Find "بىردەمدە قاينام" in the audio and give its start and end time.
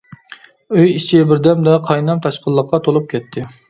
1.33-2.27